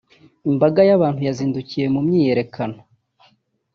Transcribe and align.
imbaga 0.49 0.81
y’abantu 0.89 1.21
yazindukiye 1.27 1.85
mu 1.93 1.99
myiyerekano 2.07 2.79